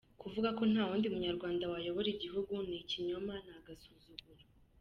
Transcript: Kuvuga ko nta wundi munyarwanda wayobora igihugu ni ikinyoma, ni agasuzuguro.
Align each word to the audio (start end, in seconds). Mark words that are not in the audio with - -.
Kuvuga 0.21 0.49
ko 0.57 0.63
nta 0.71 0.83
wundi 0.89 1.07
munyarwanda 1.13 1.63
wayobora 1.73 2.07
igihugu 2.15 2.53
ni 2.67 2.77
ikinyoma, 2.83 3.33
ni 3.45 3.51
agasuzuguro. 3.57 4.43